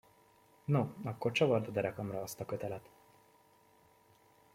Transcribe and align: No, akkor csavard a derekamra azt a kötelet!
No, 0.65 0.87
akkor 1.03 1.31
csavard 1.31 1.67
a 1.67 1.71
derekamra 1.71 2.21
azt 2.21 2.39
a 2.39 2.45
kötelet! 2.45 2.89